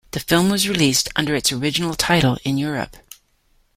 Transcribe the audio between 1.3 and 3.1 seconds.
its original title in Europe.